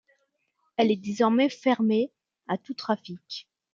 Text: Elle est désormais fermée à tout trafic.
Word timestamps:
Elle 0.77 0.89
est 0.89 0.95
désormais 0.95 1.47
fermée 1.47 2.09
à 2.47 2.57
tout 2.57 2.73
trafic. 2.73 3.47